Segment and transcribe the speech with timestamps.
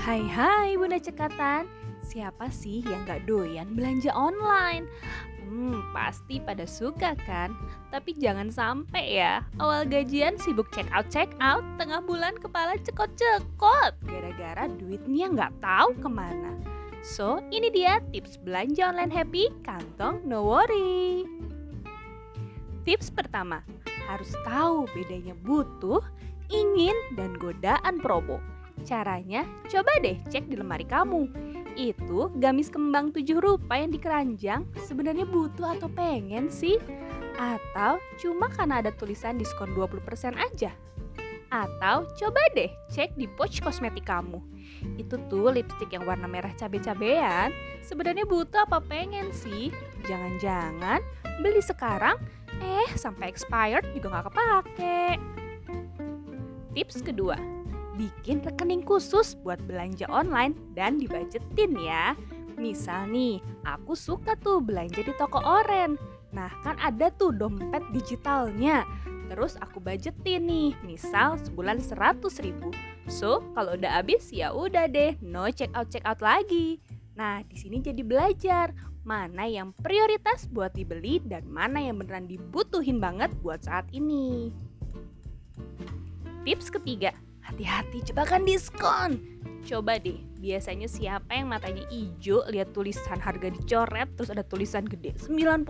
[0.00, 1.68] Hai hai Bunda Cekatan.
[2.00, 4.88] Siapa sih yang gak doyan belanja online?
[5.44, 7.52] Hmm, pasti pada suka kan?
[7.92, 13.92] Tapi jangan sampai ya Awal gajian sibuk check out check out Tengah bulan kepala cekot-cekot.
[14.08, 16.56] Gara-gara duitnya gak tahu ke mana.
[17.04, 21.28] So, ini dia tips belanja online happy Kantong no worry.
[22.88, 23.60] Tips pertama
[24.08, 26.00] Harus tahu bedanya butuh,
[26.48, 28.40] ingin, dan godaan promo
[28.84, 31.30] Caranya, coba deh cek di lemari kamu.
[31.78, 36.80] Itu gamis kembang tujuh rupa yang dikeranjang sebenarnya butuh atau pengen sih?
[37.38, 40.72] Atau cuma karena ada tulisan diskon 20% aja?
[41.50, 44.38] Atau coba deh cek di pouch kosmetik kamu.
[44.96, 47.50] Itu tuh lipstick yang warna merah cabe-cabean.
[47.82, 49.74] Sebenarnya butuh apa pengen sih?
[50.06, 51.02] Jangan-jangan
[51.40, 52.20] beli sekarang,
[52.60, 55.02] eh sampai expired juga nggak kepake.
[56.70, 57.34] Tips kedua,
[58.00, 62.16] bikin rekening khusus buat belanja online dan dibajetin ya.
[62.56, 66.00] Misal nih, aku suka tuh belanja di toko oren.
[66.32, 68.88] Nah, kan ada tuh dompet digitalnya.
[69.28, 72.72] Terus aku budgetin nih, misal sebulan 100 ribu.
[73.06, 76.80] So, kalau udah habis ya udah deh, no check out check out lagi.
[77.20, 78.72] Nah, di sini jadi belajar
[79.04, 84.52] mana yang prioritas buat dibeli dan mana yang beneran dibutuhin banget buat saat ini.
[86.44, 87.12] Tips ketiga,
[87.50, 89.18] Hati-hati jebakan diskon.
[89.66, 95.18] Coba deh, biasanya siapa yang matanya hijau lihat tulisan harga dicoret terus ada tulisan gede
[95.18, 95.66] 90%.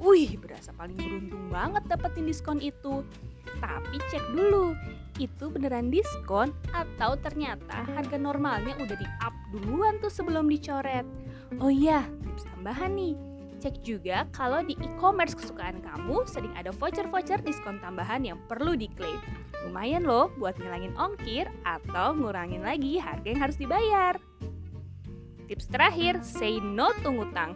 [0.00, 3.04] Wih, berasa paling beruntung banget dapetin diskon itu.
[3.60, 4.72] Tapi cek dulu,
[5.20, 11.04] itu beneran diskon atau ternyata harga normalnya udah di up duluan tuh sebelum dicoret.
[11.60, 13.14] Oh iya, tips tambahan nih.
[13.60, 19.20] Cek juga kalau di e-commerce kesukaan kamu sering ada voucher-voucher diskon tambahan yang perlu diklaim.
[19.66, 24.14] Lumayan loh buat ngilangin ongkir atau ngurangin lagi harga yang harus dibayar.
[25.46, 27.52] Tips terakhir, say no to ngutang.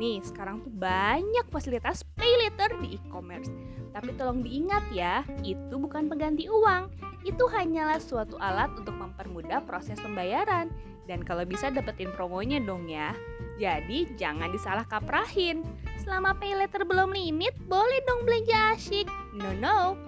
[0.00, 3.52] Nih, sekarang tuh banyak fasilitas pay later di e-commerce.
[3.92, 6.88] Tapi tolong diingat ya, itu bukan pengganti uang.
[7.20, 10.72] Itu hanyalah suatu alat untuk mempermudah proses pembayaran.
[11.04, 13.12] Dan kalau bisa dapetin promonya dong ya.
[13.60, 15.60] Jadi jangan disalah kaprahin.
[16.00, 19.04] Selama pay later belum limit, boleh dong belanja asyik.
[19.36, 20.00] No no,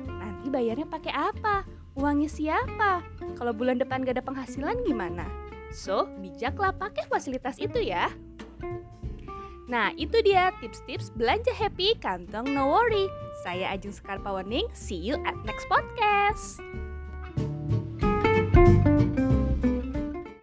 [0.42, 1.62] nanti bayarnya pakai apa?
[1.94, 2.98] Uangnya siapa?
[3.38, 5.22] Kalau bulan depan gak ada penghasilan gimana?
[5.70, 8.10] So, bijaklah pakai fasilitas itu ya.
[9.70, 13.06] Nah, itu dia tips-tips belanja happy kantong no worry.
[13.46, 16.58] Saya Ajeng Sekar Pawening, see you at next podcast.